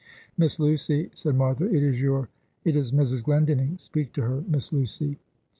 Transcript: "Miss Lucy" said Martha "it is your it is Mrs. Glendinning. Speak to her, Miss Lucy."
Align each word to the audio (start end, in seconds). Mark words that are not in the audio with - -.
"Miss 0.35 0.59
Lucy" 0.59 1.11
said 1.13 1.35
Martha 1.35 1.63
"it 1.67 1.83
is 1.83 2.01
your 2.01 2.27
it 2.65 2.75
is 2.75 2.91
Mrs. 2.91 3.23
Glendinning. 3.23 3.77
Speak 3.77 4.13
to 4.13 4.23
her, 4.23 4.43
Miss 4.47 4.73
Lucy." 4.73 5.19